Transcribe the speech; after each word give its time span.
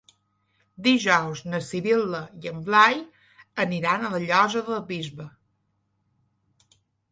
Dijous 0.85 1.43
na 1.51 1.59
Sibil·la 1.65 2.21
i 2.45 2.51
en 2.53 2.63
Blai 2.71 2.97
aniran 3.67 4.09
a 4.09 4.13
la 4.15 4.23
Llosa 4.25 4.67
del 4.73 4.83
Bisbe. 4.91 5.31